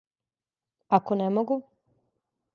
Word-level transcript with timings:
Ако 0.99 1.19
не 1.21 1.29
могу? 1.37 1.61